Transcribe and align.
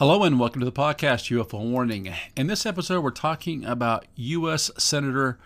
Hello 0.00 0.22
and 0.22 0.40
welcome 0.40 0.60
to 0.60 0.64
the 0.64 0.72
podcast 0.72 1.30
UFO 1.30 1.60
Warning. 1.60 2.10
In 2.34 2.46
this 2.46 2.64
episode, 2.64 3.02
we're 3.02 3.10
talking 3.10 3.66
about 3.66 4.06
U.S. 4.14 4.70
Senator 4.78 5.38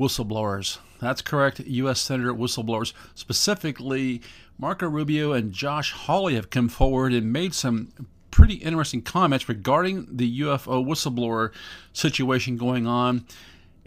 whistleblowers. 0.00 0.78
That's 1.00 1.22
correct, 1.22 1.60
U.S. 1.60 2.00
Senator 2.00 2.34
whistleblowers. 2.34 2.92
Specifically, 3.14 4.20
Marco 4.58 4.88
Rubio 4.88 5.30
and 5.32 5.52
Josh 5.52 5.92
Hawley 5.92 6.34
have 6.34 6.50
come 6.50 6.68
forward 6.68 7.12
and 7.12 7.32
made 7.32 7.54
some 7.54 7.92
pretty 8.32 8.54
interesting 8.54 9.00
comments 9.00 9.48
regarding 9.48 10.08
the 10.10 10.40
UFO 10.40 10.84
whistleblower 10.84 11.52
situation 11.92 12.56
going 12.56 12.88
on. 12.88 13.28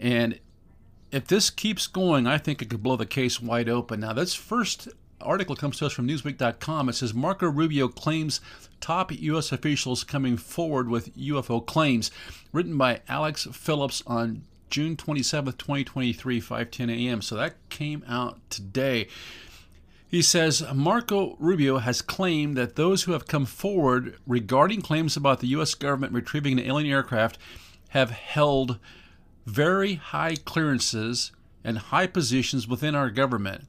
And 0.00 0.40
if 1.10 1.26
this 1.26 1.50
keeps 1.50 1.86
going, 1.86 2.26
I 2.26 2.38
think 2.38 2.62
it 2.62 2.70
could 2.70 2.82
blow 2.82 2.96
the 2.96 3.04
case 3.04 3.42
wide 3.42 3.68
open. 3.68 4.00
Now, 4.00 4.14
this 4.14 4.32
first 4.32 4.88
article 5.22 5.56
comes 5.56 5.78
to 5.78 5.86
us 5.86 5.92
from 5.92 6.08
Newsweek.com. 6.08 6.88
It 6.88 6.94
says 6.94 7.14
Marco 7.14 7.48
Rubio 7.48 7.88
claims 7.88 8.40
top 8.80 9.12
U.S. 9.12 9.52
officials 9.52 10.04
coming 10.04 10.36
forward 10.36 10.88
with 10.88 11.16
UFO 11.16 11.64
claims. 11.64 12.10
Written 12.52 12.76
by 12.76 13.00
Alex 13.08 13.46
Phillips 13.52 14.02
on 14.06 14.42
June 14.70 14.96
27, 14.96 15.52
2023, 15.54 16.40
5:10 16.40 16.90
a.m. 16.90 17.22
So 17.22 17.36
that 17.36 17.56
came 17.68 18.04
out 18.08 18.38
today. 18.50 19.08
He 20.08 20.20
says 20.20 20.62
Marco 20.74 21.36
Rubio 21.38 21.78
has 21.78 22.02
claimed 22.02 22.56
that 22.56 22.76
those 22.76 23.04
who 23.04 23.12
have 23.12 23.26
come 23.26 23.46
forward 23.46 24.18
regarding 24.26 24.82
claims 24.82 25.16
about 25.16 25.40
the 25.40 25.46
U.S. 25.48 25.74
government 25.74 26.12
retrieving 26.12 26.58
an 26.58 26.66
alien 26.66 26.92
aircraft 26.92 27.38
have 27.90 28.10
held 28.10 28.78
very 29.46 29.94
high 29.94 30.36
clearances 30.36 31.32
and 31.64 31.78
high 31.78 32.06
positions 32.06 32.68
within 32.68 32.94
our 32.94 33.10
government. 33.10 33.64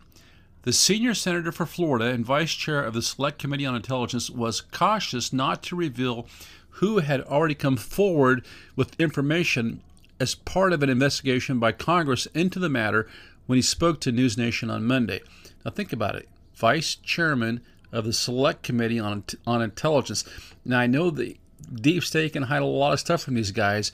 The 0.64 0.72
senior 0.72 1.14
senator 1.14 1.52
for 1.52 1.66
Florida 1.66 2.06
and 2.06 2.26
vice 2.26 2.54
chair 2.54 2.82
of 2.82 2.94
the 2.94 3.02
Select 3.02 3.38
Committee 3.38 3.66
on 3.66 3.76
Intelligence 3.76 4.30
was 4.30 4.62
cautious 4.62 5.34
not 5.34 5.62
to 5.64 5.76
reveal 5.76 6.26
who 6.78 7.00
had 7.00 7.20
already 7.20 7.54
come 7.54 7.76
forward 7.76 8.46
with 8.74 8.98
information 8.98 9.82
as 10.22 10.36
part 10.36 10.72
of 10.72 10.82
an 10.82 10.90
investigation 10.90 11.60
by 11.60 11.74
Congress 11.74 12.28
into 12.28 12.60
the 12.60 12.70
matter 12.70 13.10
when 13.46 13.58
he 13.58 13.62
spoke 13.62 14.00
to 14.00 14.12
News 14.14 14.38
Nation 14.38 14.70
on 14.70 14.86
Monday. 14.86 15.20
Now, 15.66 15.72
think 15.72 15.92
about 15.92 16.16
it 16.16 16.30
vice 16.56 16.96
chairman 16.96 17.60
of 17.92 18.06
the 18.06 18.14
Select 18.14 18.64
Committee 18.64 19.00
on, 19.00 19.26
on 19.46 19.62
Intelligence. 19.62 20.24
Now, 20.64 20.80
I 20.80 20.88
know 20.88 21.10
the 21.10 21.36
deep 21.74 22.06
state 22.06 22.32
can 22.32 22.44
hide 22.44 22.62
a 22.62 22.66
lot 22.66 22.94
of 22.94 23.02
stuff 23.02 23.22
from 23.22 23.34
these 23.34 23.52
guys, 23.52 23.92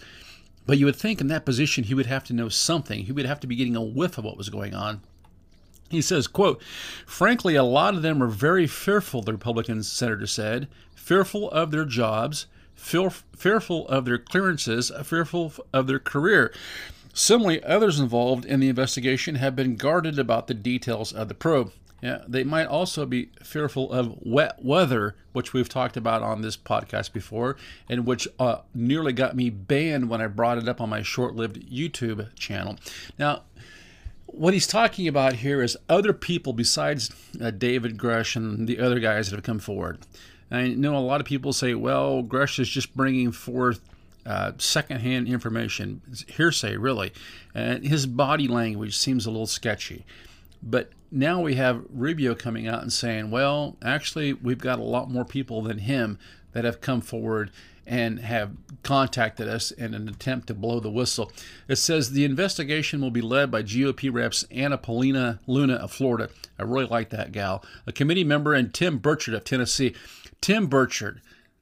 but 0.67 0.77
you 0.77 0.85
would 0.85 0.95
think 0.95 1.19
in 1.19 1.29
that 1.29 1.45
position 1.45 1.85
he 1.85 1.95
would 1.95 2.05
have 2.05 2.25
to 2.25 2.33
know 2.33 2.47
something. 2.47 3.05
He 3.05 3.11
would 3.11 3.25
have 3.25 3.39
to 3.39 3.47
be 3.47 3.55
getting 3.55 3.75
a 3.75 3.81
whiff 3.81 4.19
of 4.19 4.23
what 4.23 4.37
was 4.37 4.49
going 4.49 4.75
on. 4.75 5.01
He 5.89 6.01
says, 6.01 6.27
quote, 6.27 6.61
frankly, 7.05 7.55
a 7.55 7.63
lot 7.63 7.95
of 7.95 8.01
them 8.01 8.21
are 8.21 8.27
very 8.27 8.67
fearful, 8.67 9.21
the 9.21 9.31
Republican 9.33 9.83
senator 9.83 10.27
said, 10.27 10.67
fearful 10.95 11.49
of 11.51 11.71
their 11.71 11.85
jobs, 11.85 12.45
fearful 12.75 13.87
of 13.87 14.05
their 14.05 14.19
clearances, 14.19 14.91
fearful 15.03 15.53
of 15.73 15.87
their 15.87 15.99
career. 15.99 16.53
Similarly, 17.13 17.63
others 17.63 17.99
involved 17.99 18.45
in 18.45 18.59
the 18.59 18.69
investigation 18.69 19.35
have 19.35 19.55
been 19.55 19.75
guarded 19.75 20.19
about 20.19 20.47
the 20.47 20.53
details 20.53 21.11
of 21.11 21.27
the 21.27 21.33
probe. 21.33 21.73
Yeah, 22.01 22.19
they 22.25 22.45
might 22.45 22.67
also 22.67 23.05
be 23.05 23.29
fearful 23.43 23.91
of 23.91 24.15
wet 24.21 24.63
weather, 24.63 25.15
which 25.33 25.51
we've 25.51 25.67
talked 25.67 25.97
about 25.97 26.21
on 26.21 26.41
this 26.41 26.55
podcast 26.55 27.11
before, 27.11 27.57
and 27.89 28.05
which 28.05 28.25
uh, 28.39 28.59
nearly 28.73 29.11
got 29.11 29.35
me 29.35 29.49
banned 29.49 30.07
when 30.07 30.21
I 30.21 30.27
brought 30.27 30.59
it 30.59 30.69
up 30.69 30.79
on 30.79 30.89
my 30.89 31.01
short 31.01 31.35
lived 31.35 31.69
YouTube 31.69 32.33
channel. 32.35 32.77
Now, 33.17 33.41
what 34.33 34.53
he's 34.53 34.67
talking 34.67 35.07
about 35.07 35.33
here 35.33 35.61
is 35.61 35.77
other 35.87 36.13
people 36.13 36.53
besides 36.53 37.11
uh, 37.41 37.51
David 37.51 37.97
Grusch 37.97 38.35
and 38.35 38.67
the 38.67 38.79
other 38.79 38.99
guys 38.99 39.29
that 39.29 39.35
have 39.35 39.43
come 39.43 39.59
forward. 39.59 39.99
I 40.51 40.69
know 40.69 40.95
a 40.95 40.99
lot 40.99 41.19
of 41.19 41.27
people 41.27 41.53
say, 41.53 41.73
well, 41.75 42.23
Grusch 42.23 42.59
is 42.59 42.69
just 42.69 42.95
bringing 42.95 43.31
forth 43.31 43.81
uh, 44.25 44.53
secondhand 44.57 45.27
information, 45.27 46.01
hearsay, 46.27 46.77
really. 46.77 47.13
And 47.53 47.85
his 47.85 48.05
body 48.05 48.47
language 48.47 48.97
seems 48.97 49.25
a 49.25 49.31
little 49.31 49.47
sketchy. 49.47 50.05
But 50.61 50.91
now 51.11 51.41
we 51.41 51.55
have 51.55 51.83
Rubio 51.89 52.35
coming 52.35 52.67
out 52.67 52.81
and 52.81 52.93
saying, 52.93 53.31
well, 53.31 53.77
actually, 53.83 54.33
we've 54.33 54.59
got 54.59 54.79
a 54.79 54.83
lot 54.83 55.09
more 55.09 55.25
people 55.25 55.61
than 55.61 55.79
him 55.79 56.19
that 56.51 56.65
have 56.65 56.81
come 56.81 57.01
forward 57.01 57.51
and 57.85 58.19
have 58.19 58.51
contacted 58.83 59.47
us 59.47 59.71
in 59.71 59.95
an 59.95 60.07
attempt 60.07 60.47
to 60.47 60.53
blow 60.53 60.79
the 60.79 60.91
whistle. 60.91 61.31
It 61.67 61.77
says 61.77 62.11
the 62.11 62.23
investigation 62.23 63.01
will 63.01 63.09
be 63.09 63.21
led 63.21 63.49
by 63.49 63.63
GOP 63.63 64.13
reps 64.13 64.45
Anna 64.51 64.77
Paulina 64.77 65.39
Luna 65.47 65.73
of 65.75 65.91
Florida. 65.91 66.29
I 66.59 66.63
really 66.63 66.85
like 66.85 67.09
that 67.09 67.31
gal. 67.31 67.63
A 67.87 67.91
committee 67.91 68.23
member 68.23 68.53
and 68.53 68.71
Tim 68.71 68.99
Burchett 68.99 69.33
of 69.33 69.43
Tennessee. 69.43 69.95
Tim 70.39 70.69
Burchett 70.69 71.19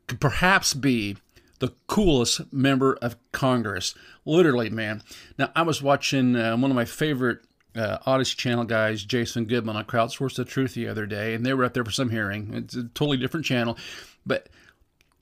could 0.07 0.19
perhaps 0.19 0.73
be 0.73 1.15
the 1.59 1.73
coolest 1.87 2.51
member 2.51 2.97
of 3.01 3.15
Congress. 3.31 3.95
Literally, 4.25 4.69
man. 4.69 5.03
Now, 5.39 5.51
I 5.55 5.61
was 5.61 5.81
watching 5.81 6.35
uh, 6.35 6.57
one 6.57 6.69
of 6.69 6.75
my 6.75 6.85
favorite 6.85 7.39
uh, 7.77 7.99
Odysee 8.05 8.35
Channel 8.35 8.65
guys, 8.65 9.03
Jason 9.03 9.45
Goodman, 9.45 9.75
on 9.75 9.85
Crowdsource 9.85 10.35
the 10.35 10.45
Truth 10.45 10.73
the 10.73 10.87
other 10.87 11.05
day, 11.05 11.33
and 11.33 11.45
they 11.45 11.53
were 11.53 11.63
up 11.63 11.73
there 11.73 11.85
for 11.85 11.91
some 11.91 12.09
hearing. 12.09 12.53
It's 12.53 12.75
a 12.75 12.83
totally 12.83 13.17
different 13.17 13.45
channel. 13.45 13.77
But 14.25 14.49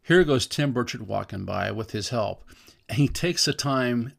here 0.03 0.23
goes 0.23 0.47
Tim 0.47 0.73
Burchett 0.73 1.01
walking 1.01 1.45
by 1.45 1.71
with 1.71 1.91
his 1.91 2.09
help, 2.09 2.43
and 2.87 2.97
he 2.97 3.07
takes 3.07 3.45
the 3.45 3.53
time 3.53 4.13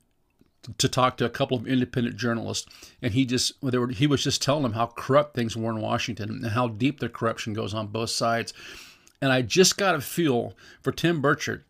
to 0.79 0.89
talk 0.89 1.17
to 1.17 1.25
a 1.25 1.31
couple 1.31 1.57
of 1.57 1.67
independent 1.67 2.17
journalists, 2.17 2.67
and 3.01 3.15
he 3.15 3.25
just 3.25 3.53
were, 3.63 3.89
he 3.89 4.07
was 4.07 4.23
just 4.23 4.43
telling 4.43 4.65
them 4.65 4.73
how 4.73 4.87
corrupt 4.87 5.35
things 5.35 5.57
were 5.57 5.71
in 5.71 5.81
Washington 5.81 6.31
and 6.31 6.47
how 6.49 6.69
deep 6.69 7.01
the 7.01 7.09
corruption 7.09 7.53
goes 7.53 7.73
on 7.73 7.87
both 7.87 8.11
sides. 8.11 8.53
And 9.21 9.33
I 9.33 9.43
just 9.43 9.77
got 9.79 9.95
a 9.95 10.01
feel 10.01 10.55
for 10.83 10.93
Tim 10.93 11.23
Burchett, 11.23 11.63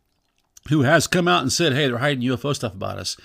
who 0.69 0.83
has 0.83 1.07
come 1.07 1.29
out 1.29 1.43
and 1.43 1.53
said, 1.53 1.75
"Hey, 1.75 1.87
they're 1.87 1.99
hiding 1.99 2.23
UFO 2.23 2.55
stuff 2.55 2.75
about 2.75 2.99
us." 2.99 3.17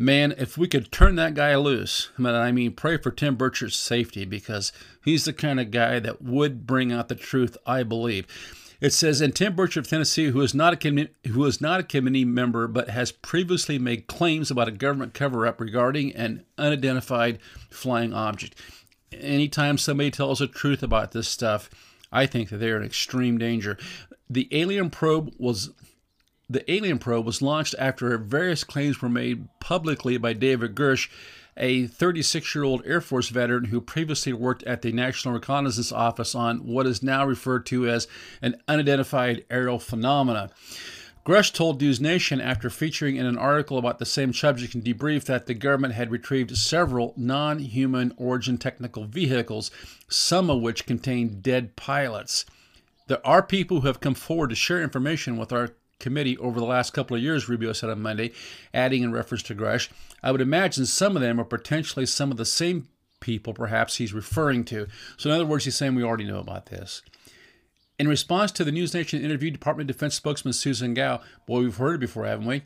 Man, 0.00 0.32
if 0.38 0.56
we 0.56 0.68
could 0.68 0.92
turn 0.92 1.16
that 1.16 1.34
guy 1.34 1.56
loose, 1.56 2.10
I 2.16 2.52
mean, 2.52 2.72
pray 2.72 2.98
for 2.98 3.10
Tim 3.10 3.36
Burchett's 3.36 3.76
safety 3.76 4.24
because 4.24 4.72
he's 5.04 5.24
the 5.24 5.32
kind 5.32 5.58
of 5.58 5.72
guy 5.72 5.98
that 5.98 6.22
would 6.22 6.68
bring 6.68 6.92
out 6.92 7.08
the 7.08 7.16
truth, 7.16 7.56
I 7.66 7.82
believe. 7.82 8.24
It 8.80 8.92
says, 8.92 9.20
and 9.20 9.34
Tim 9.34 9.56
Burchett 9.56 9.78
of 9.78 9.88
Tennessee, 9.88 10.26
who 10.26 10.40
is 10.40 10.54
not 10.54 10.72
a 10.72 10.76
com- 10.76 11.08
who 11.26 11.44
is 11.46 11.60
not 11.60 11.80
a 11.80 11.82
committee 11.82 12.24
member, 12.24 12.68
but 12.68 12.90
has 12.90 13.10
previously 13.10 13.76
made 13.76 14.06
claims 14.06 14.52
about 14.52 14.68
a 14.68 14.72
government 14.72 15.14
cover-up 15.14 15.60
regarding 15.60 16.14
an 16.14 16.44
unidentified 16.56 17.40
flying 17.68 18.14
object. 18.14 18.54
Anytime 19.10 19.78
somebody 19.78 20.12
tells 20.12 20.38
the 20.38 20.46
truth 20.46 20.84
about 20.84 21.10
this 21.10 21.26
stuff, 21.26 21.68
I 22.12 22.26
think 22.26 22.50
that 22.50 22.58
they're 22.58 22.76
in 22.76 22.84
extreme 22.84 23.36
danger. 23.36 23.76
The 24.30 24.48
alien 24.52 24.90
probe 24.90 25.34
was 25.38 25.70
the 26.48 26.70
alien 26.70 26.98
probe 26.98 27.26
was 27.26 27.42
launched 27.42 27.74
after 27.78 28.16
various 28.16 28.64
claims 28.64 29.02
were 29.02 29.08
made 29.08 29.48
publicly 29.68 30.16
by 30.16 30.32
David 30.32 30.74
Grusch, 30.74 31.10
a 31.54 31.86
36 31.88 32.54
year 32.54 32.64
old 32.64 32.80
Air 32.86 33.02
Force 33.02 33.28
veteran 33.28 33.66
who 33.66 33.82
previously 33.82 34.32
worked 34.32 34.62
at 34.62 34.80
the 34.80 34.92
National 34.92 35.34
Reconnaissance 35.34 35.92
Office 35.92 36.34
on 36.34 36.66
what 36.66 36.86
is 36.86 37.02
now 37.02 37.26
referred 37.26 37.66
to 37.66 37.86
as 37.86 38.08
an 38.40 38.56
unidentified 38.66 39.44
aerial 39.50 39.78
phenomena. 39.78 40.48
Grusch 41.22 41.52
told 41.52 41.82
News 41.82 42.00
Nation 42.00 42.40
after 42.40 42.70
featuring 42.70 43.16
in 43.16 43.26
an 43.26 43.36
article 43.36 43.76
about 43.76 43.98
the 43.98 44.06
same 44.06 44.32
subject 44.32 44.74
in 44.74 44.80
Debrief 44.80 45.24
that 45.26 45.44
the 45.44 45.52
government 45.52 45.92
had 45.92 46.10
retrieved 46.10 46.56
several 46.56 47.12
non 47.18 47.58
human 47.58 48.14
origin 48.16 48.56
technical 48.56 49.04
vehicles, 49.04 49.70
some 50.08 50.48
of 50.48 50.62
which 50.62 50.86
contained 50.86 51.42
dead 51.42 51.76
pilots. 51.76 52.46
There 53.06 53.26
are 53.26 53.42
people 53.42 53.82
who 53.82 53.86
have 53.86 54.00
come 54.00 54.14
forward 54.14 54.48
to 54.48 54.56
share 54.56 54.82
information 54.82 55.36
with 55.36 55.52
our 55.52 55.74
committee 55.98 56.38
over 56.38 56.58
the 56.60 56.66
last 56.66 56.92
couple 56.92 57.16
of 57.16 57.22
years, 57.22 57.48
Rubio 57.48 57.72
said 57.72 57.90
on 57.90 58.00
Monday, 58.00 58.32
adding 58.72 59.02
in 59.02 59.12
reference 59.12 59.42
to 59.44 59.54
Grusch. 59.54 59.88
I 60.22 60.32
would 60.32 60.40
imagine 60.40 60.86
some 60.86 61.16
of 61.16 61.22
them 61.22 61.40
are 61.40 61.44
potentially 61.44 62.06
some 62.06 62.30
of 62.30 62.36
the 62.36 62.44
same 62.44 62.88
people 63.20 63.52
perhaps 63.52 63.96
he's 63.96 64.12
referring 64.12 64.64
to. 64.64 64.86
So, 65.16 65.30
in 65.30 65.34
other 65.34 65.46
words, 65.46 65.64
he's 65.64 65.76
saying 65.76 65.94
we 65.94 66.04
already 66.04 66.24
know 66.24 66.38
about 66.38 66.66
this. 66.66 67.02
In 67.98 68.06
response 68.06 68.52
to 68.52 68.64
the 68.64 68.72
News 68.72 68.94
Nation 68.94 69.24
interview, 69.24 69.50
Department 69.50 69.90
of 69.90 69.96
Defense 69.96 70.14
spokesman 70.14 70.52
Susan 70.52 70.94
Gough, 70.94 71.24
boy, 71.46 71.60
we've 71.60 71.76
heard 71.76 71.96
it 71.96 72.00
before, 72.00 72.26
haven't 72.26 72.46
we? 72.46 72.62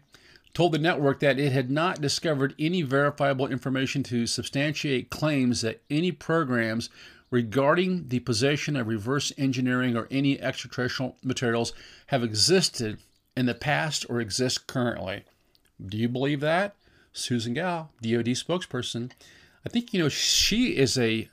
Told 0.52 0.73
the 0.73 0.78
network 0.78 1.20
that 1.20 1.38
it 1.38 1.52
had 1.52 1.70
not 1.70 2.02
discovered 2.02 2.55
any 2.58 2.82
verifiable 2.82 3.46
information 3.46 4.02
to 4.05 4.26
substantiate 4.26 5.08
claims 5.08 5.62
that 5.62 5.81
any 5.88 6.12
programs 6.12 6.90
regarding 7.31 8.08
the 8.08 8.20
possession 8.20 8.76
of 8.76 8.87
reverse 8.87 9.32
engineering 9.38 9.96
or 9.96 10.06
any 10.11 10.38
extraterrestrial 10.38 11.17
materials 11.25 11.73
have 12.08 12.23
existed 12.23 12.99
in 13.37 13.46
the 13.46 13.55
past 13.55 14.06
or 14.08 14.20
exist 14.20 14.67
currently. 14.67 15.25
Do 15.84 15.96
you 15.96 16.08
believe 16.08 16.40
that? 16.40 16.75
Susan 17.12 17.55
Gough, 17.55 17.88
DoD 18.00 18.29
spokesperson, 18.34 19.11
I 19.64 19.69
think 19.69 19.93
you 19.93 20.02
know 20.02 20.08
she 20.08 20.76
is 20.76 20.99
a 20.99 21.29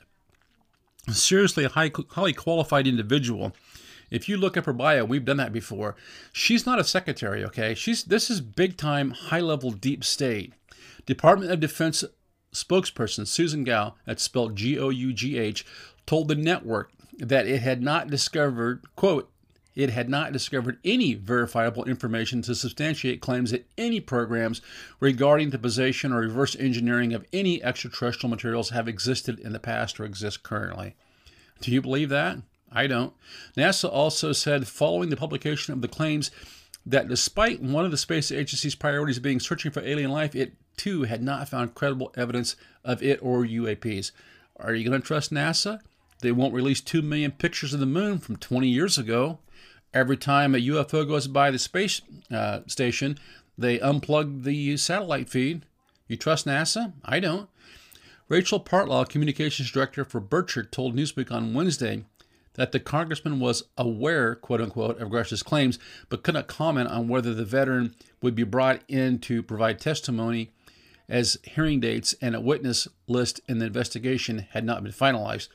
seriously 1.08 1.64
high, 1.64 1.90
highly 2.10 2.32
qualified 2.32 2.86
individual. 2.86 3.52
If 4.10 4.28
you 4.28 4.36
look 4.36 4.56
up 4.56 4.66
her 4.66 4.72
bio, 4.72 5.04
we've 5.04 5.24
done 5.24 5.36
that 5.38 5.52
before. 5.52 5.96
She's 6.32 6.66
not 6.66 6.78
a 6.78 6.84
secretary, 6.84 7.44
okay? 7.44 7.74
She's 7.74 8.04
this 8.04 8.28
is 8.30 8.40
big 8.40 8.76
time, 8.76 9.12
high 9.12 9.40
level, 9.40 9.70
deep 9.70 10.04
state. 10.04 10.52
Department 11.06 11.50
of 11.50 11.60
Defense 11.60 12.04
spokesperson 12.52 13.26
Susan 13.26 13.64
Gough, 13.64 13.94
that's 14.04 14.22
spelled 14.22 14.56
G 14.56 14.78
O 14.78 14.90
U 14.90 15.12
G 15.12 15.38
H, 15.38 15.64
told 16.06 16.28
the 16.28 16.34
network 16.34 16.90
that 17.18 17.46
it 17.46 17.60
had 17.60 17.82
not 17.82 18.08
discovered, 18.08 18.84
quote, 18.96 19.29
it 19.74 19.90
had 19.90 20.08
not 20.08 20.32
discovered 20.32 20.78
any 20.84 21.14
verifiable 21.14 21.84
information 21.84 22.42
to 22.42 22.54
substantiate 22.54 23.20
claims 23.20 23.50
that 23.50 23.68
any 23.78 24.00
programs 24.00 24.60
regarding 24.98 25.50
the 25.50 25.58
possession 25.58 26.12
or 26.12 26.20
reverse 26.20 26.56
engineering 26.56 27.12
of 27.12 27.24
any 27.32 27.62
extraterrestrial 27.62 28.30
materials 28.30 28.70
have 28.70 28.88
existed 28.88 29.38
in 29.38 29.52
the 29.52 29.60
past 29.60 30.00
or 30.00 30.04
exist 30.04 30.42
currently. 30.42 30.94
Do 31.60 31.70
you 31.70 31.80
believe 31.80 32.08
that? 32.08 32.38
I 32.72 32.86
don't. 32.86 33.12
NASA 33.56 33.90
also 33.90 34.32
said 34.32 34.68
following 34.68 35.10
the 35.10 35.16
publication 35.16 35.72
of 35.72 35.82
the 35.82 35.88
claims 35.88 36.30
that 36.86 37.08
despite 37.08 37.62
one 37.62 37.84
of 37.84 37.90
the 37.90 37.96
space 37.96 38.32
agency's 38.32 38.74
priorities 38.74 39.18
being 39.18 39.40
searching 39.40 39.70
for 39.70 39.80
alien 39.80 40.10
life, 40.10 40.34
it 40.34 40.54
too 40.76 41.02
had 41.02 41.22
not 41.22 41.48
found 41.48 41.74
credible 41.74 42.12
evidence 42.16 42.56
of 42.84 43.02
it 43.02 43.18
or 43.22 43.44
UAPs. 43.44 44.12
Are 44.56 44.74
you 44.74 44.88
going 44.88 45.00
to 45.00 45.06
trust 45.06 45.32
NASA? 45.32 45.80
They 46.20 46.32
won't 46.32 46.54
release 46.54 46.80
2 46.80 47.02
million 47.02 47.32
pictures 47.32 47.74
of 47.74 47.80
the 47.80 47.86
moon 47.86 48.18
from 48.18 48.36
20 48.36 48.68
years 48.68 48.98
ago. 48.98 49.38
Every 49.92 50.16
time 50.16 50.54
a 50.54 50.58
UFO 50.58 51.06
goes 51.06 51.26
by 51.26 51.50
the 51.50 51.58
space 51.58 52.00
uh, 52.30 52.60
station, 52.66 53.18
they 53.58 53.78
unplug 53.78 54.44
the 54.44 54.76
satellite 54.76 55.28
feed. 55.28 55.64
You 56.06 56.16
trust 56.16 56.46
NASA? 56.46 56.92
I 57.04 57.20
don't. 57.20 57.48
Rachel 58.28 58.60
Partlaw, 58.60 59.08
communications 59.08 59.72
director 59.72 60.04
for 60.04 60.20
Burchett, 60.20 60.70
told 60.70 60.94
Newsweek 60.94 61.32
on 61.32 61.54
Wednesday 61.54 62.04
that 62.54 62.72
the 62.72 62.80
congressman 62.80 63.40
was 63.40 63.64
aware, 63.76 64.34
quote 64.34 64.60
unquote, 64.60 65.00
of 65.00 65.08
Grusch's 65.08 65.42
claims, 65.42 65.78
but 66.08 66.22
could 66.22 66.34
not 66.34 66.46
comment 66.46 66.88
on 66.88 67.08
whether 67.08 67.34
the 67.34 67.44
veteran 67.44 67.94
would 68.22 68.34
be 68.34 68.44
brought 68.44 68.82
in 68.86 69.18
to 69.20 69.42
provide 69.42 69.80
testimony 69.80 70.50
as 71.08 71.38
hearing 71.42 71.80
dates 71.80 72.14
and 72.20 72.36
a 72.36 72.40
witness 72.40 72.86
list 73.08 73.40
in 73.48 73.58
the 73.58 73.66
investigation 73.66 74.46
had 74.50 74.64
not 74.64 74.82
been 74.82 74.92
finalized. 74.92 75.48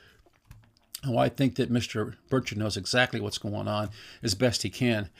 I 1.14 1.28
think 1.28 1.56
that 1.56 1.72
Mr. 1.72 2.14
Burchett 2.30 2.56
knows 2.56 2.76
exactly 2.76 3.20
what's 3.20 3.38
going 3.38 3.68
on 3.68 3.90
as 4.22 4.34
best 4.34 4.62
he 4.62 4.70
can. 4.70 5.10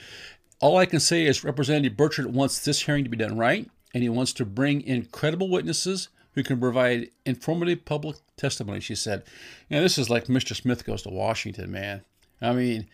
All 0.60 0.78
I 0.78 0.86
can 0.86 1.00
say 1.00 1.26
is 1.26 1.44
Representative 1.44 1.96
Burchett 1.96 2.26
wants 2.26 2.64
this 2.64 2.82
hearing 2.82 3.04
to 3.04 3.10
be 3.10 3.16
done 3.16 3.36
right, 3.36 3.70
and 3.92 4.02
he 4.02 4.08
wants 4.08 4.32
to 4.34 4.44
bring 4.44 4.80
in 4.80 5.06
credible 5.06 5.48
witnesses 5.48 6.08
who 6.32 6.42
can 6.42 6.60
provide 6.60 7.10
informative 7.24 7.84
public 7.84 8.16
testimony, 8.36 8.80
she 8.80 8.94
said. 8.94 9.24
Know, 9.70 9.82
this 9.82 9.98
is 9.98 10.10
like 10.10 10.26
Mr. 10.26 10.54
Smith 10.54 10.84
goes 10.84 11.02
to 11.02 11.10
Washington, 11.10 11.72
man. 11.72 12.02
I 12.40 12.52
mean, 12.52 12.88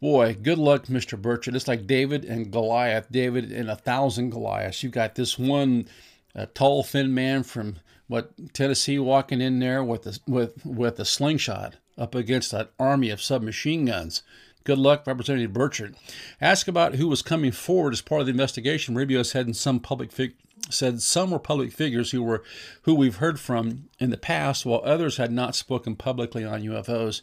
boy, 0.00 0.36
good 0.40 0.58
luck, 0.58 0.86
Mr. 0.86 1.20
Burchett. 1.20 1.54
It's 1.54 1.68
like 1.68 1.86
David 1.86 2.24
and 2.24 2.50
Goliath, 2.52 3.10
David 3.10 3.50
and 3.52 3.70
a 3.70 3.76
thousand 3.76 4.30
Goliaths. 4.30 4.82
You've 4.82 4.92
got 4.92 5.14
this 5.14 5.38
one 5.38 5.88
uh, 6.34 6.46
tall, 6.54 6.82
thin 6.82 7.12
man 7.14 7.42
from 7.42 7.76
what 8.08 8.32
Tennessee 8.52 8.98
walking 8.98 9.40
in 9.40 9.58
there 9.58 9.82
with 9.82 10.06
a, 10.06 10.18
with 10.26 10.64
with 10.64 11.00
a 11.00 11.04
slingshot 11.04 11.74
up 11.98 12.14
against 12.14 12.50
that 12.52 12.72
army 12.78 13.10
of 13.10 13.22
submachine 13.22 13.86
guns. 13.86 14.22
Good 14.64 14.78
luck, 14.78 15.06
Representative 15.06 15.52
Burchett. 15.52 15.94
Ask 16.40 16.66
about 16.66 16.96
who 16.96 17.06
was 17.06 17.22
coming 17.22 17.52
forward 17.52 17.92
as 17.92 18.00
part 18.00 18.22
of 18.22 18.26
the 18.26 18.32
investigation. 18.32 18.96
Rubio 18.96 19.22
said 19.22 19.54
some 19.54 19.78
public 19.78 20.10
fig- 20.10 20.34
said 20.70 21.00
some 21.00 21.30
were 21.30 21.38
public 21.38 21.72
figures 21.72 22.10
who 22.10 22.22
were 22.22 22.42
who 22.82 22.94
we've 22.94 23.16
heard 23.16 23.38
from 23.38 23.88
in 24.00 24.10
the 24.10 24.16
past, 24.16 24.66
while 24.66 24.82
others 24.84 25.18
had 25.18 25.30
not 25.30 25.54
spoken 25.54 25.94
publicly 25.94 26.44
on 26.44 26.62
UFOs. 26.62 27.22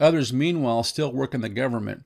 Others, 0.00 0.32
meanwhile, 0.32 0.82
still 0.82 1.12
work 1.12 1.34
in 1.34 1.40
the 1.40 1.48
government. 1.48 2.04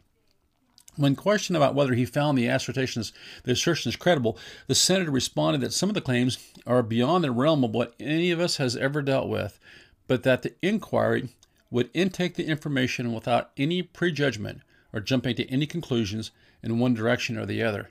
When 0.96 1.14
questioned 1.14 1.56
about 1.56 1.74
whether 1.74 1.94
he 1.94 2.04
found 2.04 2.36
the 2.36 2.46
assertions, 2.46 3.12
the 3.44 3.52
assertions 3.52 3.96
credible, 3.96 4.38
the 4.66 4.74
senator 4.74 5.10
responded 5.10 5.60
that 5.62 5.72
some 5.72 5.90
of 5.90 5.94
the 5.94 6.00
claims 6.00 6.38
are 6.66 6.82
beyond 6.82 7.24
the 7.24 7.30
realm 7.30 7.64
of 7.64 7.72
what 7.72 7.94
any 8.00 8.30
of 8.30 8.40
us 8.40 8.56
has 8.56 8.76
ever 8.76 9.02
dealt 9.02 9.28
with, 9.28 9.58
but 10.06 10.22
that 10.22 10.42
the 10.42 10.54
inquiry 10.62 11.30
would 11.70 11.90
intake 11.94 12.34
the 12.34 12.46
information 12.46 13.12
without 13.12 13.50
any 13.56 13.82
prejudgment 13.82 14.60
or 14.92 15.00
jumping 15.00 15.36
to 15.36 15.50
any 15.50 15.66
conclusions 15.66 16.30
in 16.62 16.78
one 16.78 16.94
direction 16.94 17.36
or 17.36 17.46
the 17.46 17.62
other. 17.62 17.90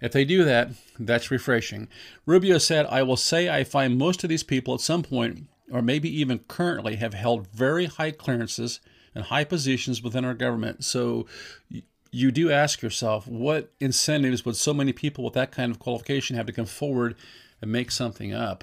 If 0.00 0.12
they 0.12 0.24
do 0.24 0.44
that, 0.44 0.70
that's 0.98 1.30
refreshing. 1.30 1.88
Rubio 2.24 2.58
said, 2.58 2.86
I 2.86 3.02
will 3.02 3.16
say 3.16 3.48
I 3.48 3.64
find 3.64 3.98
most 3.98 4.22
of 4.22 4.30
these 4.30 4.44
people 4.44 4.74
at 4.74 4.80
some 4.80 5.02
point, 5.02 5.48
or 5.72 5.82
maybe 5.82 6.08
even 6.20 6.40
currently, 6.40 6.96
have 6.96 7.14
held 7.14 7.48
very 7.48 7.86
high 7.86 8.12
clearances 8.12 8.80
and 9.14 9.24
high 9.24 9.44
positions 9.44 10.02
within 10.02 10.24
our 10.24 10.34
government. 10.34 10.84
So 10.84 11.26
you 12.12 12.30
do 12.30 12.50
ask 12.52 12.80
yourself, 12.80 13.26
what 13.26 13.72
incentives 13.80 14.44
would 14.44 14.56
so 14.56 14.72
many 14.72 14.92
people 14.92 15.24
with 15.24 15.34
that 15.34 15.50
kind 15.50 15.72
of 15.72 15.80
qualification 15.80 16.36
have 16.36 16.46
to 16.46 16.52
come 16.52 16.66
forward 16.66 17.16
and 17.60 17.72
make 17.72 17.90
something 17.90 18.32
up? 18.32 18.62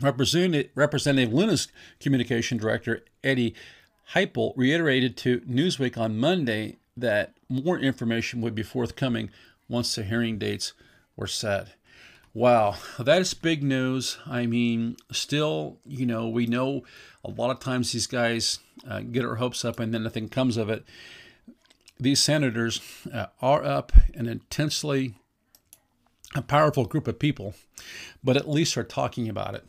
Representative, 0.00 0.70
Representative 0.74 1.32
Luna's 1.32 1.68
communication 2.00 2.58
director, 2.58 3.04
Eddie 3.22 3.54
Heipel, 4.14 4.52
reiterated 4.56 5.16
to 5.18 5.40
Newsweek 5.40 5.98
on 5.98 6.18
Monday 6.18 6.76
that 6.96 7.34
more 7.48 7.78
information 7.78 8.40
would 8.40 8.54
be 8.54 8.62
forthcoming 8.62 9.30
once 9.68 9.94
the 9.94 10.02
hearing 10.02 10.38
dates 10.38 10.72
were 11.16 11.26
set. 11.26 11.74
Wow, 12.34 12.76
that 12.98 13.20
is 13.20 13.34
big 13.34 13.62
news. 13.62 14.18
I 14.26 14.46
mean, 14.46 14.96
still, 15.10 15.78
you 15.86 16.06
know, 16.06 16.28
we 16.28 16.46
know 16.46 16.82
a 17.24 17.30
lot 17.30 17.50
of 17.50 17.60
times 17.60 17.92
these 17.92 18.06
guys 18.06 18.58
uh, 18.88 19.00
get 19.00 19.24
our 19.24 19.36
hopes 19.36 19.64
up 19.64 19.78
and 19.78 19.92
then 19.92 20.02
nothing 20.02 20.28
comes 20.28 20.56
of 20.56 20.70
it. 20.70 20.84
These 22.00 22.20
senators 22.20 22.80
uh, 23.12 23.26
are 23.40 23.62
up 23.62 23.92
an 24.14 24.26
intensely 24.26 25.14
a 26.34 26.40
powerful 26.40 26.86
group 26.86 27.06
of 27.06 27.18
people, 27.18 27.54
but 28.24 28.36
at 28.36 28.48
least 28.48 28.76
are 28.78 28.84
talking 28.84 29.28
about 29.28 29.54
it. 29.54 29.66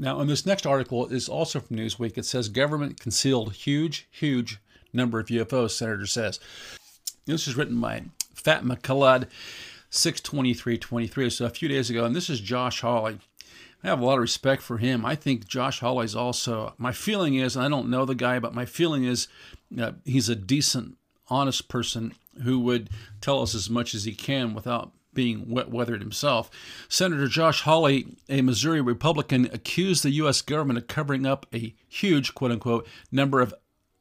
Now, 0.00 0.20
in 0.20 0.28
this 0.28 0.46
next 0.46 0.64
article 0.64 1.08
is 1.08 1.28
also 1.28 1.58
from 1.58 1.76
Newsweek. 1.76 2.16
It 2.16 2.24
says 2.24 2.48
government 2.48 3.00
concealed 3.00 3.52
huge, 3.52 4.06
huge 4.12 4.60
number 4.92 5.18
of 5.18 5.26
UFOs, 5.26 5.72
Senator 5.72 6.06
says. 6.06 6.38
This 7.26 7.48
is 7.48 7.56
written 7.56 7.80
by 7.80 8.04
Fatma 8.32 8.76
Khaled, 8.76 9.26
62323, 9.90 11.30
so 11.30 11.46
a 11.46 11.50
few 11.50 11.68
days 11.68 11.90
ago. 11.90 12.04
And 12.04 12.14
this 12.14 12.30
is 12.30 12.40
Josh 12.40 12.80
Hawley. 12.80 13.18
I 13.82 13.88
have 13.88 14.00
a 14.00 14.04
lot 14.04 14.14
of 14.14 14.20
respect 14.20 14.62
for 14.62 14.78
him. 14.78 15.04
I 15.04 15.16
think 15.16 15.48
Josh 15.48 15.80
Hawley's 15.80 16.14
also, 16.14 16.74
my 16.78 16.92
feeling 16.92 17.34
is, 17.34 17.56
I 17.56 17.68
don't 17.68 17.90
know 17.90 18.04
the 18.04 18.14
guy, 18.14 18.38
but 18.38 18.54
my 18.54 18.66
feeling 18.66 19.02
is 19.02 19.26
uh, 19.80 19.92
he's 20.04 20.28
a 20.28 20.36
decent, 20.36 20.96
honest 21.28 21.68
person 21.68 22.14
who 22.44 22.60
would 22.60 22.88
tell 23.20 23.42
us 23.42 23.52
as 23.52 23.68
much 23.68 23.94
as 23.94 24.04
he 24.04 24.14
can 24.14 24.54
without 24.54 24.92
being 25.18 25.50
wet 25.50 25.68
weathered 25.68 26.00
himself. 26.00 26.48
Senator 26.88 27.26
Josh 27.26 27.62
Hawley, 27.62 28.06
a 28.28 28.40
Missouri 28.40 28.80
Republican, 28.80 29.46
accused 29.52 30.04
the 30.04 30.10
U.S. 30.10 30.42
government 30.42 30.78
of 30.78 30.86
covering 30.86 31.26
up 31.26 31.44
a 31.52 31.74
huge, 31.88 32.36
quote 32.36 32.52
unquote, 32.52 32.86
number 33.10 33.40
of 33.40 33.52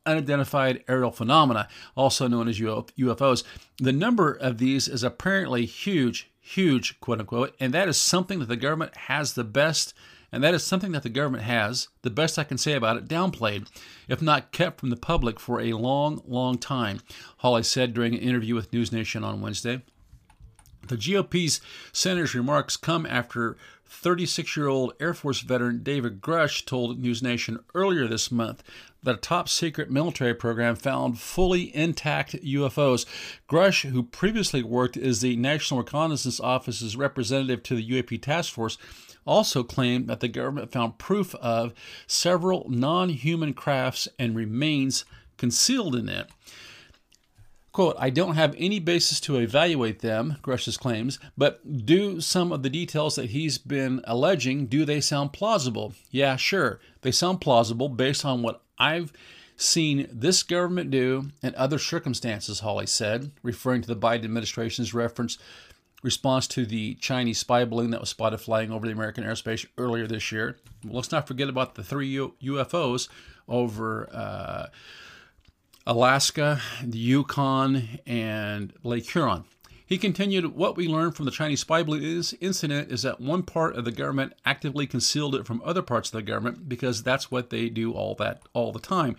unidentified 0.06 0.84
aerial 0.88 1.10
phenomena, 1.10 1.70
also 1.96 2.28
known 2.28 2.48
as 2.48 2.60
UFOs. 2.60 3.44
The 3.80 3.92
number 3.92 4.32
of 4.32 4.60
these 4.60 4.88
is 4.88 5.02
apparently 5.02 5.66
huge, 5.66 6.30
huge, 6.40 7.00
quote 7.00 7.20
unquote, 7.20 7.56
and 7.60 7.74
that 7.74 7.90
is 7.90 8.00
something 8.00 8.38
that 8.38 8.48
the 8.48 8.56
government 8.56 8.96
has 8.96 9.34
the 9.34 9.44
best, 9.44 9.96
and 10.32 10.44
that 10.44 10.54
is 10.54 10.64
something 10.64 10.92
that 10.92 11.02
the 11.02 11.10
government 11.10 11.46
has, 11.46 11.88
the 12.04 12.12
best 12.12 12.38
I 12.38 12.44
can 12.44 12.60
say 12.60 12.74
about 12.74 12.98
it, 12.98 13.08
downplayed, 13.08 13.68
if 14.08 14.22
not 14.22 14.52
kept 14.52 14.80
from 14.80 14.92
the 14.92 14.96
public 14.96 15.40
for 15.40 15.60
a 15.60 15.74
long, 15.74 16.22
long 16.28 16.60
time, 16.60 17.00
Hawley 17.38 17.64
said 17.64 17.96
during 17.96 18.14
an 18.14 18.22
interview 18.22 18.54
with 18.54 18.72
News 18.72 18.92
Nation 18.92 19.24
on 19.24 19.42
Wednesday. 19.42 19.82
The 20.88 20.98
GOP's 20.98 21.62
senator's 21.92 22.36
remarks 22.36 22.78
come 22.78 23.06
after 23.06 23.58
36 23.86 24.56
year 24.56 24.68
old 24.68 24.94
Air 25.00 25.14
Force 25.14 25.42
veteran 25.42 25.84
David 25.84 26.22
Grusch 26.22 26.66
told 26.66 27.00
News 27.00 27.24
Nation 27.24 27.60
earlier 27.74 28.08
this 28.08 28.32
month 28.32 28.64
that 29.04 29.16
a 29.16 29.20
top 29.20 29.48
secret 29.48 29.90
military 29.90 30.34
program 30.34 30.76
found 30.76 31.20
fully 31.20 31.74
intact 31.76 32.34
UFOs. 32.44 33.06
Grusch, 33.50 33.90
who 33.90 34.04
previously 34.04 34.64
worked 34.64 34.98
as 34.98 35.22
the 35.22 35.36
National 35.36 35.80
Reconnaissance 35.82 36.40
Office's 36.40 36.96
representative 36.96 37.64
to 37.64 37.76
the 37.76 37.90
UAP 37.90 38.22
task 38.22 38.54
force, 38.54 38.78
also 39.26 39.64
claimed 39.64 40.08
that 40.08 40.20
the 40.20 40.28
government 40.28 40.72
found 40.72 40.98
proof 40.98 41.36
of 41.36 41.74
several 42.06 42.66
non 42.70 43.10
human 43.10 43.54
crafts 43.54 44.08
and 44.18 44.36
remains 44.36 45.06
concealed 45.38 45.96
in 45.96 46.10
it. 46.10 46.30
Quote, 47.78 47.96
I 48.00 48.10
don't 48.10 48.34
have 48.34 48.56
any 48.58 48.80
basis 48.80 49.20
to 49.20 49.38
evaluate 49.38 50.00
them, 50.00 50.38
Grusch's 50.42 50.78
claims, 50.78 51.20
but 51.38 51.86
do 51.86 52.20
some 52.20 52.52
of 52.52 52.64
the 52.64 52.72
details 52.72 53.14
that 53.18 53.30
he's 53.30 53.60
been 53.60 54.02
alleging, 54.06 54.66
do 54.66 54.84
they 54.84 55.00
sound 55.00 55.32
plausible? 55.32 55.94
Yeah, 56.10 56.38
sure. 56.38 56.80
They 57.02 57.12
sound 57.12 57.40
plausible 57.40 57.88
based 57.88 58.26
on 58.26 58.42
what 58.42 58.64
I've 58.80 59.14
seen 59.58 60.08
this 60.12 60.42
government 60.42 60.90
do 60.90 61.30
in 61.44 61.54
other 61.54 61.78
circumstances, 61.78 62.62
Hawley 62.62 62.88
said, 62.88 63.30
referring 63.44 63.84
to 63.84 63.88
the 63.88 63.96
Biden 63.96 64.24
administration's 64.24 64.96
reference 64.96 65.38
response 66.02 66.48
to 66.48 66.66
the 66.66 66.96
Chinese 66.96 67.38
spy 67.38 67.64
balloon 67.64 67.92
that 67.92 68.00
was 68.00 68.10
spotted 68.10 68.40
flying 68.40 68.72
over 68.72 68.88
the 68.88 68.94
American 68.94 69.24
airspace 69.24 69.68
earlier 69.78 70.08
this 70.08 70.32
year. 70.32 70.58
Let's 70.84 71.12
not 71.12 71.28
forget 71.28 71.48
about 71.48 71.76
the 71.76 71.84
three 71.84 72.12
UFOs 72.16 73.08
over 73.48 74.10
uh, 74.12 74.66
Alaska, 75.88 76.60
the 76.84 76.98
Yukon, 76.98 78.00
and 78.06 78.74
Lake 78.84 79.10
Huron. 79.10 79.46
He 79.86 79.98
continued, 79.98 80.54
What 80.54 80.76
we 80.76 80.86
learned 80.86 81.16
from 81.16 81.24
the 81.24 81.32
Chinese 81.32 81.62
spy 81.62 81.82
balloon 81.82 82.22
incident 82.42 82.92
is 82.92 83.04
that 83.04 83.22
one 83.22 83.42
part 83.42 83.78
of 83.78 83.86
the 83.86 83.92
government 83.94 84.34
actively 84.46 84.86
concealed 84.86 85.34
it 85.34 85.48
from 85.48 85.62
other 85.64 85.82
parts 85.82 86.10
of 86.10 86.14
the 86.14 86.22
government 86.24 86.68
because 86.68 87.04
that's 87.04 87.32
what 87.32 87.52
they 87.52 87.70
do 87.70 87.94
all 87.94 88.14
that 88.16 88.42
all 88.52 88.74
the 88.74 88.82
time. 88.82 89.16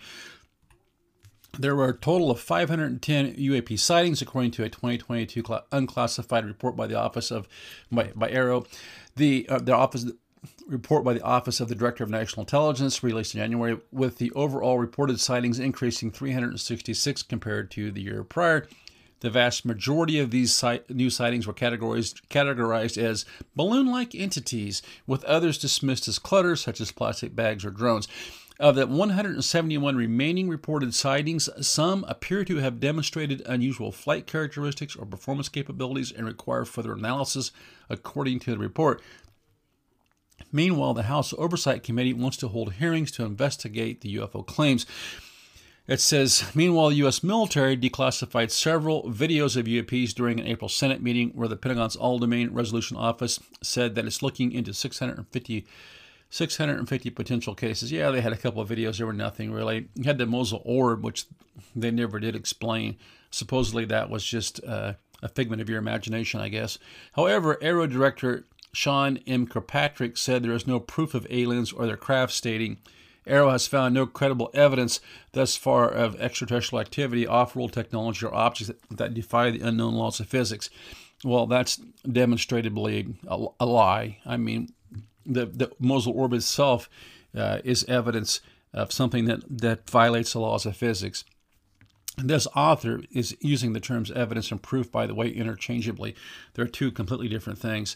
There 1.57 1.75
were 1.75 1.89
a 1.89 1.97
total 1.97 2.29
of 2.29 2.39
510 2.39 3.33
UAP 3.33 3.79
sightings, 3.79 4.21
according 4.21 4.51
to 4.51 4.63
a 4.63 4.69
2022 4.69 5.43
unclassified 5.71 6.45
report 6.45 6.75
by 6.75 6.85
the 6.85 6.99
Office 6.99 7.31
of 7.31 7.47
by, 7.91 8.11
by 8.15 8.29
AARO. 8.29 8.67
The 9.15 9.49
uh, 9.49 9.57
the 9.57 9.75
office 9.75 10.05
report 10.67 11.03
by 11.03 11.13
the 11.13 11.23
Office 11.23 11.59
of 11.59 11.67
the 11.67 11.75
Director 11.75 12.03
of 12.03 12.09
National 12.09 12.41
Intelligence 12.41 13.03
released 13.03 13.35
in 13.35 13.41
January, 13.41 13.79
with 13.91 14.17
the 14.17 14.31
overall 14.31 14.79
reported 14.79 15.19
sightings 15.19 15.59
increasing 15.59 16.11
366 16.11 17.23
compared 17.23 17.71
to 17.71 17.91
the 17.91 18.01
year 18.01 18.23
prior. 18.23 18.67
The 19.21 19.29
vast 19.29 19.65
majority 19.65 20.17
of 20.19 20.31
these 20.31 20.63
new 20.87 21.09
sightings 21.09 21.45
were 21.45 21.53
categorized, 21.53 22.21
categorized 22.29 22.97
as 22.97 23.25
balloon 23.55 23.87
like 23.87 24.15
entities, 24.15 24.81
with 25.05 25.25
others 25.25 25.57
dismissed 25.57 26.07
as 26.07 26.19
clutter, 26.19 26.55
such 26.55 26.79
as 26.79 26.91
plastic 26.91 27.35
bags 27.35 27.65
or 27.65 27.69
drones. 27.69 28.07
Of 28.61 28.75
the 28.75 28.87
171 28.87 29.95
remaining 29.95 30.49
reported 30.49 30.93
sightings, 30.93 31.49
some 31.61 32.05
appear 32.07 32.43
to 32.45 32.57
have 32.57 32.81
demonstrated 32.81 33.41
unusual 33.45 33.91
flight 33.91 34.27
characteristics 34.27 34.95
or 34.95 35.05
performance 35.05 35.49
capabilities 35.49 36.11
and 36.11 36.25
require 36.25 36.65
further 36.65 36.93
analysis, 36.93 37.51
according 37.89 38.39
to 38.39 38.51
the 38.51 38.57
report. 38.57 39.01
Meanwhile, 40.51 40.93
the 40.93 41.03
House 41.03 41.33
Oversight 41.37 41.83
Committee 41.83 42.13
wants 42.13 42.37
to 42.37 42.47
hold 42.47 42.73
hearings 42.73 43.11
to 43.11 43.25
investigate 43.25 44.01
the 44.01 44.15
UFO 44.17 44.45
claims. 44.45 44.85
It 45.87 45.99
says, 45.99 46.43
meanwhile, 46.53 46.89
the 46.89 46.97
U.S. 46.97 47.23
military 47.23 47.75
declassified 47.75 48.51
several 48.51 49.03
videos 49.11 49.57
of 49.57 49.65
UAPs 49.65 50.13
during 50.13 50.39
an 50.39 50.45
April 50.45 50.69
Senate 50.69 51.01
meeting 51.01 51.29
where 51.29 51.47
the 51.47 51.55
Pentagon's 51.55 51.95
All 51.95 52.19
Domain 52.19 52.53
Resolution 52.53 52.95
Office 52.95 53.39
said 53.63 53.95
that 53.95 54.05
it's 54.05 54.21
looking 54.21 54.51
into 54.51 54.71
650 54.71 55.65
650 56.31 57.09
potential 57.09 57.55
cases. 57.55 57.91
Yeah, 57.91 58.11
they 58.11 58.21
had 58.21 58.33
a 58.33 58.37
couple 58.37 58.61
of 58.61 58.69
videos. 58.69 58.97
There 58.97 59.07
were 59.07 59.13
nothing 59.13 59.51
really. 59.51 59.87
You 59.95 60.03
had 60.03 60.19
the 60.19 60.27
Mosul 60.27 60.61
orb, 60.63 61.03
which 61.03 61.25
they 61.75 61.91
never 61.91 62.19
did 62.19 62.35
explain. 62.35 62.97
Supposedly 63.31 63.85
that 63.85 64.09
was 64.09 64.23
just 64.23 64.63
uh, 64.63 64.93
a 65.23 65.27
figment 65.27 65.61
of 65.61 65.69
your 65.69 65.79
imagination, 65.79 66.39
I 66.39 66.49
guess. 66.49 66.77
However, 67.13 67.57
AARO 67.61 67.91
director 67.91 68.45
Sean 68.71 69.17
M. 69.25 69.47
Kirkpatrick 69.47 70.17
said 70.17 70.43
there 70.43 70.53
is 70.53 70.67
no 70.67 70.79
proof 70.79 71.13
of 71.13 71.27
aliens 71.29 71.71
or 71.71 71.85
their 71.85 71.97
craft, 71.97 72.33
stating, 72.33 72.77
AARO 73.27 73.51
has 73.51 73.67
found 73.67 73.93
no 73.93 74.05
credible 74.05 74.49
evidence 74.53 74.99
thus 75.33 75.55
far 75.55 75.89
of 75.89 76.19
extraterrestrial 76.19 76.81
activity, 76.81 77.27
off-world 77.27 77.73
technology, 77.73 78.25
or 78.25 78.33
objects 78.33 78.67
that, 78.67 78.97
that 78.97 79.13
defy 79.13 79.51
the 79.51 79.61
unknown 79.61 79.93
laws 79.93 80.19
of 80.19 80.27
physics. 80.27 80.69
Well, 81.23 81.45
that's 81.45 81.79
demonstrably 82.09 83.15
a, 83.27 83.45
a 83.59 83.65
lie. 83.65 84.19
I 84.25 84.37
mean, 84.37 84.73
the, 85.25 85.45
the 85.45 85.71
Mosul 85.79 86.13
orb 86.13 86.33
itself 86.33 86.89
uh, 87.35 87.59
is 87.63 87.83
evidence 87.85 88.41
of 88.73 88.91
something 88.91 89.25
that, 89.25 89.41
that 89.49 89.89
violates 89.89 90.33
the 90.33 90.39
laws 90.39 90.65
of 90.65 90.77
physics. 90.77 91.25
This 92.23 92.47
author 92.55 93.01
is 93.11 93.35
using 93.39 93.73
the 93.73 93.79
terms 93.79 94.11
evidence 94.11 94.51
and 94.51 94.61
proof, 94.61 94.91
by 94.91 95.07
the 95.07 95.15
way, 95.15 95.29
interchangeably. 95.29 96.15
They're 96.53 96.67
two 96.67 96.91
completely 96.91 97.27
different 97.27 97.59
things. 97.59 97.95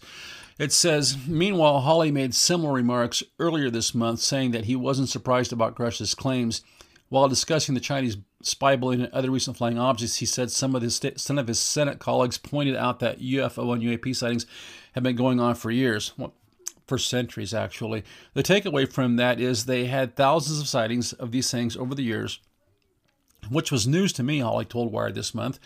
It 0.58 0.72
says, 0.72 1.18
Meanwhile, 1.28 1.82
Hawley 1.82 2.12
made 2.12 2.34
similar 2.36 2.74
remarks 2.74 3.24
earlier 3.40 3.70
this 3.70 3.94
month, 3.94 4.20
saying 4.20 4.52
that 4.52 4.66
he 4.66 4.76
wasn't 4.76 5.10
surprised 5.10 5.52
about 5.52 5.76
Grusch's 5.76 6.16
claims. 6.16 6.62
While 7.10 7.28
discussing 7.28 7.76
the 7.76 7.82
Chinese 7.82 8.18
spy 8.42 8.76
balloon 8.76 9.02
and 9.02 9.14
other 9.14 9.30
recent 9.30 9.58
flying 9.58 9.78
objects, 9.78 10.18
he 10.18 10.26
said 10.26 10.52
some 10.52 10.76
of 10.76 10.82
his, 10.82 11.00
some 11.18 11.38
of 11.38 11.48
his 11.48 11.60
Senate 11.60 12.00
colleagues 12.00 12.38
pointed 12.38 12.76
out 12.76 13.00
that 13.00 13.20
UFO 13.20 13.74
and 13.74 13.84
UAP 13.84 14.16
sightings 14.16 14.46
have 14.94 15.04
been 15.04 15.16
going 15.16 15.40
on 15.40 15.56
for 15.56 15.70
years. 15.70 16.14
Well, 16.18 16.34
for 16.88 16.98
centuries, 16.98 17.54
actually. 17.54 18.04
The 18.34 18.44
takeaway 18.44 18.92
from 18.92 19.16
that 19.16 19.40
is 19.40 19.66
they 19.66 19.86
had 19.86 20.16
thousands 20.16 20.60
of 20.60 20.68
sightings 20.68 21.14
of 21.14 21.32
these 21.32 21.50
things 21.50 21.78
over 21.78 21.96
the 21.96 22.04
years, 22.04 22.40
which 23.50 23.72
was 23.72 23.88
news 23.88 24.14
to 24.14 24.24
me, 24.24 24.40
Hawley 24.40 24.66
told 24.66 24.92
Wired 24.92 25.16
this 25.16 25.34
month. 25.34 25.60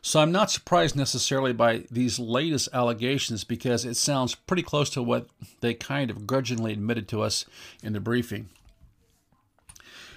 So 0.00 0.20
I'm 0.20 0.32
not 0.32 0.50
surprised 0.50 0.96
necessarily 0.96 1.52
by 1.52 1.84
these 1.90 2.18
latest 2.18 2.68
allegations 2.72 3.44
because 3.44 3.84
it 3.84 3.96
sounds 3.96 4.34
pretty 4.34 4.62
close 4.62 4.90
to 4.90 5.02
what 5.02 5.28
they 5.60 5.74
kind 5.74 6.10
of 6.10 6.26
grudgingly 6.26 6.72
admitted 6.72 7.08
to 7.08 7.22
us 7.22 7.44
in 7.82 7.92
the 7.92 8.00
briefing. 8.00 8.48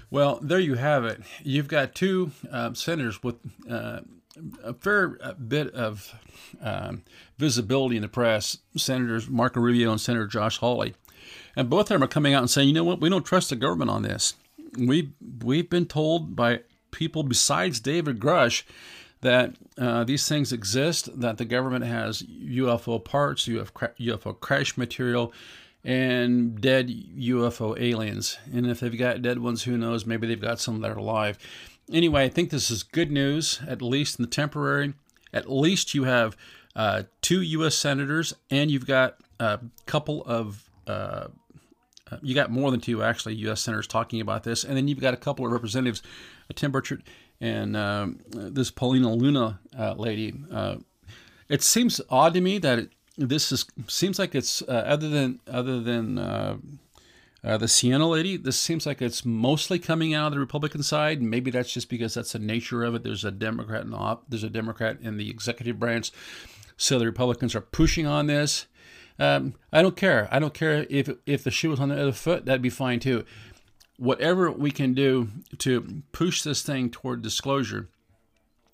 Well, 0.09 0.39
there 0.41 0.59
you 0.59 0.75
have 0.75 1.05
it. 1.05 1.21
You've 1.43 1.67
got 1.67 1.95
two 1.95 2.31
uh, 2.51 2.73
senators 2.73 3.21
with 3.23 3.35
uh, 3.69 4.01
a 4.63 4.73
fair 4.73 5.09
bit 5.47 5.73
of 5.73 6.13
um, 6.61 7.03
visibility 7.37 7.95
in 7.95 8.01
the 8.01 8.07
press, 8.07 8.57
Senators 8.75 9.29
Marco 9.29 9.59
Rubio 9.59 9.91
and 9.91 10.01
Senator 10.01 10.27
Josh 10.27 10.57
Hawley. 10.57 10.93
And 11.55 11.69
both 11.69 11.83
of 11.83 11.89
them 11.89 12.03
are 12.03 12.07
coming 12.07 12.33
out 12.33 12.41
and 12.41 12.49
saying, 12.49 12.67
you 12.67 12.73
know 12.73 12.83
what, 12.83 12.99
we 12.99 13.09
don't 13.09 13.25
trust 13.25 13.49
the 13.49 13.55
government 13.55 13.89
on 13.89 14.01
this. 14.01 14.35
We've, 14.77 15.11
we've 15.43 15.69
been 15.69 15.85
told 15.85 16.35
by 16.35 16.61
people 16.95 17.23
besides 17.23 17.79
David 17.79 18.19
Grusch 18.19 18.63
that 19.21 19.55
uh, 19.77 20.03
these 20.03 20.27
things 20.27 20.51
exist, 20.51 21.19
that 21.19 21.37
the 21.37 21.45
government 21.45 21.85
has 21.85 22.23
UFO 22.23 23.03
parts, 23.03 23.47
UFO 23.47 24.39
crash 24.39 24.77
material, 24.77 25.33
and 25.83 26.59
dead 26.59 26.89
UFO 26.89 27.79
aliens. 27.79 28.37
And 28.51 28.67
if 28.67 28.79
they've 28.79 28.97
got 28.97 29.21
dead 29.21 29.39
ones, 29.39 29.63
who 29.63 29.77
knows? 29.77 30.05
Maybe 30.05 30.27
they've 30.27 30.41
got 30.41 30.59
some 30.59 30.81
that 30.81 30.91
are 30.91 30.97
alive 30.97 31.37
anyway, 31.91 32.25
I 32.25 32.29
think 32.29 32.49
this 32.49 32.71
is 32.71 32.83
good 32.83 33.11
news, 33.11 33.59
at 33.67 33.81
least 33.81 34.19
in 34.19 34.23
the 34.23 34.29
temporary. 34.29 34.93
At 35.33 35.51
least 35.51 35.93
you 35.93 36.03
have 36.05 36.35
uh, 36.75 37.03
two 37.21 37.41
U.S. 37.41 37.75
senators, 37.75 38.33
and 38.49 38.71
you've 38.71 38.87
got 38.87 39.17
a 39.39 39.59
couple 39.85 40.23
of, 40.25 40.69
uh, 40.87 41.27
uh 42.11 42.17
you 42.21 42.35
got 42.35 42.51
more 42.51 42.71
than 42.71 42.79
two 42.79 43.03
actually 43.03 43.35
U.S. 43.35 43.61
senators 43.61 43.87
talking 43.87 44.21
about 44.21 44.43
this, 44.43 44.63
and 44.63 44.75
then 44.75 44.87
you've 44.87 44.99
got 44.99 45.13
a 45.13 45.17
couple 45.17 45.45
of 45.45 45.51
representatives, 45.51 46.01
uh, 46.49 46.53
Tim 46.55 46.71
Burchett 46.71 47.01
and 47.41 47.75
um, 47.75 48.19
this 48.29 48.71
Paulina 48.71 49.13
Luna 49.13 49.59
uh, 49.77 49.93
lady. 49.93 50.33
It 51.47 51.61
seems 51.61 52.01
odd 52.09 52.33
to 52.33 52.41
me 52.41 52.57
that 52.59 52.79
it, 52.79 52.89
this 53.17 53.51
is 53.51 53.65
seems 53.87 54.17
like 54.19 54.33
it's 54.33 54.63
other 54.67 55.09
than 55.09 55.39
other 55.47 55.79
than 55.79 56.17
uh, 57.45 57.57
the 57.57 57.67
Sienna 57.67 58.07
lady, 58.07 58.37
this 58.37 58.59
seems 58.59 58.87
like 58.87 59.03
it's 59.03 59.23
mostly 59.23 59.77
coming 59.77 60.15
out 60.15 60.27
of 60.27 60.33
the 60.33 60.39
Republican 60.39 60.81
side. 60.81 61.21
Maybe 61.21 61.51
that's 61.51 61.71
just 61.71 61.89
because 61.89 62.15
that's 62.15 62.31
the 62.31 62.39
nature 62.39 62.83
of 62.83 62.95
it. 62.95 63.03
There's 63.03 63.23
a 63.23 63.29
Democrat 63.29 63.83
in 63.83 63.91
the 63.91 63.97
op- 63.97 64.25
there's 64.27 64.43
a 64.43 64.49
Democrat 64.49 64.97
in 65.01 65.17
the 65.17 65.29
executive 65.29 65.77
branch, 65.77 66.11
so 66.75 66.97
the 66.97 67.05
Republicans 67.05 67.53
are 67.53 67.61
pushing 67.61 68.07
on 68.07 68.25
this. 68.25 68.65
Um, 69.17 69.55
I 69.71 69.81
don't 69.81 69.95
care. 69.95 70.27
I 70.31 70.39
don't 70.39 70.53
care 70.53 70.85
if 70.89 71.09
if 71.25 71.43
the 71.43 71.51
shoe 71.51 71.69
was 71.69 71.79
on 71.79 71.89
the 71.89 72.01
other 72.01 72.11
foot. 72.11 72.45
That'd 72.45 72.61
be 72.61 72.69
fine 72.69 72.99
too. 72.99 73.25
Whatever 73.97 74.51
we 74.51 74.71
can 74.71 74.93
do 74.93 75.29
to 75.59 76.03
push 76.11 76.41
this 76.41 76.61
thing 76.61 76.89
toward 76.89 77.21
disclosure, 77.21 77.87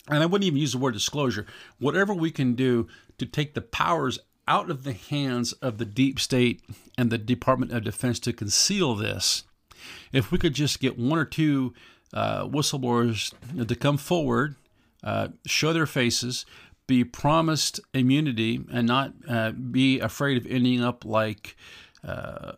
and 0.07 0.23
I 0.23 0.25
wouldn't 0.25 0.47
even 0.47 0.59
use 0.59 0.71
the 0.71 0.79
word 0.79 0.93
disclosure. 0.93 1.45
Whatever 1.79 2.13
we 2.13 2.31
can 2.31 2.55
do 2.55 2.87
to 3.19 3.25
take 3.25 3.53
the 3.53 3.61
powers 3.61 4.19
out 4.47 4.69
of 4.69 4.83
the 4.83 4.93
hands 4.93 5.53
of 5.53 5.77
the 5.77 5.85
deep 5.85 6.19
state 6.19 6.61
and 6.97 7.11
the 7.11 7.17
Department 7.17 7.71
of 7.71 7.83
Defense 7.83 8.19
to 8.19 8.33
conceal 8.33 8.95
this. 8.95 9.43
If 10.11 10.31
we 10.31 10.37
could 10.37 10.53
just 10.53 10.79
get 10.79 10.97
one 10.97 11.19
or 11.19 11.25
two 11.25 11.73
uh, 12.13 12.45
whistleblowers 12.45 13.33
to 13.65 13.75
come 13.75 13.97
forward, 13.97 14.55
uh, 15.03 15.29
show 15.45 15.71
their 15.71 15.85
faces, 15.85 16.45
be 16.91 17.05
promised 17.05 17.79
immunity, 17.93 18.59
and 18.69 18.85
not 18.85 19.13
uh, 19.25 19.51
be 19.51 20.01
afraid 20.01 20.35
of 20.35 20.45
ending 20.45 20.83
up 20.83 21.05
like 21.05 21.55
uh, 22.05 22.51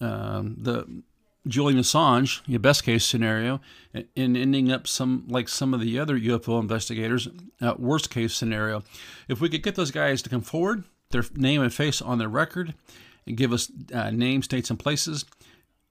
um, 0.00 0.56
the 0.56 1.02
Julian 1.46 1.78
Assange, 1.78 2.40
your 2.46 2.60
best 2.60 2.82
case 2.82 3.04
scenario, 3.04 3.60
and 3.92 4.06
ending 4.16 4.72
up 4.72 4.88
some 4.88 5.26
like 5.28 5.50
some 5.50 5.74
of 5.74 5.80
the 5.80 5.98
other 5.98 6.18
UFO 6.18 6.58
investigators, 6.62 7.28
uh, 7.60 7.74
worst 7.76 8.08
case 8.08 8.32
scenario. 8.32 8.82
If 9.28 9.42
we 9.42 9.50
could 9.50 9.62
get 9.62 9.74
those 9.74 9.90
guys 9.90 10.22
to 10.22 10.30
come 10.30 10.40
forward, 10.40 10.84
their 11.10 11.24
name 11.34 11.60
and 11.60 11.72
face 11.72 12.00
on 12.00 12.16
their 12.16 12.30
record 12.30 12.72
and 13.26 13.36
give 13.36 13.52
us 13.52 13.70
uh, 13.92 14.10
names, 14.10 14.48
dates, 14.48 14.70
and 14.70 14.78
places, 14.78 15.26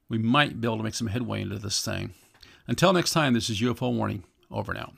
we 0.08 0.18
might 0.18 0.60
be 0.60 0.66
able 0.66 0.78
to 0.78 0.82
make 0.82 0.94
some 0.94 1.06
headway 1.06 1.42
into 1.42 1.60
this 1.60 1.84
thing. 1.84 2.12
Until 2.66 2.92
next 2.92 3.12
time, 3.12 3.34
this 3.34 3.48
is 3.48 3.60
UFO 3.60 3.94
Warning. 3.94 4.24
Over 4.50 4.74
now. 4.74 4.94